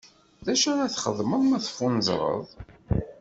D 0.45 0.47
acu 0.53 0.67
ara 0.71 0.93
txedmeḍ 0.93 1.41
ma 1.45 1.57
teffunezreḍ? 1.65 2.43